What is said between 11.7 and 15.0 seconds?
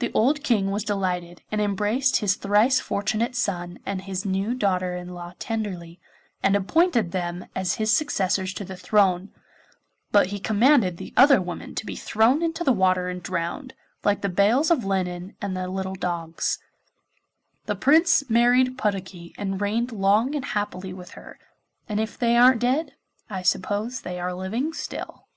to be thrown into the water and drowned, like the bales of